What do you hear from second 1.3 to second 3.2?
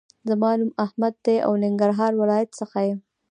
او ننګرهار ولایت څخه یم